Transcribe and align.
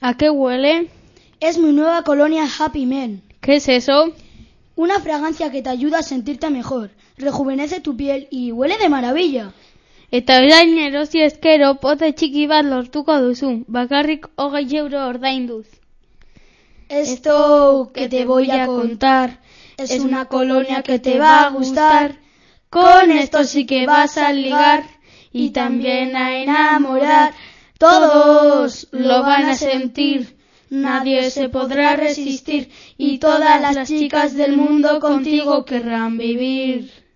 ¿A 0.00 0.16
qué 0.16 0.30
huele? 0.30 0.88
Es 1.40 1.58
mi 1.58 1.72
nueva 1.72 2.02
colonia 2.02 2.46
Happy 2.58 2.86
Men. 2.86 3.22
¿Qué 3.40 3.56
es 3.56 3.68
eso? 3.68 4.12
Una 4.76 5.00
fragancia 5.00 5.50
que 5.50 5.62
te 5.62 5.70
ayuda 5.70 5.98
a 5.98 6.02
sentirte 6.02 6.50
mejor, 6.50 6.90
rejuvenece 7.16 7.80
tu 7.80 7.96
piel 7.96 8.28
y 8.30 8.52
huele 8.52 8.78
de 8.78 8.88
maravilla. 8.88 9.52
Eta 10.10 10.38
orain 10.38 10.78
erosi 10.78 11.20
ezkero 11.20 11.74
pote 11.82 12.12
txiki 12.12 12.46
bat 12.46 12.64
lortuko 12.64 13.18
duzu, 13.20 13.64
bakarrik 13.66 14.28
hogei 14.36 14.76
euro 14.76 15.02
ordainduz. 15.06 15.66
Esto 16.88 17.90
que 17.92 18.08
te 18.08 18.24
voy 18.24 18.50
a 18.50 18.66
contar 18.66 19.40
es 19.76 19.98
una 20.00 20.24
colonia 20.26 20.82
que 20.82 20.98
te 20.98 21.18
va 21.18 21.42
a 21.42 21.50
gustar. 21.50 22.16
Con 22.70 23.10
esto 23.10 23.44
sí 23.44 23.66
que 23.66 23.84
vas 23.84 24.16
a 24.16 24.32
ligar 24.32 24.84
y 25.32 25.50
también 25.50 26.16
a 26.16 26.36
enamorar. 26.38 27.34
Todos 27.78 28.27
lo 29.08 29.22
van 29.22 29.46
a 29.46 29.54
sentir, 29.54 30.36
nadie 30.70 31.30
se 31.30 31.48
podrá 31.48 31.96
resistir 31.96 32.70
y 32.96 33.18
todas 33.18 33.60
las 33.60 33.88
chicas 33.88 34.34
del 34.34 34.56
mundo 34.56 35.00
contigo 35.00 35.64
querrán 35.64 36.18
vivir. 36.18 37.07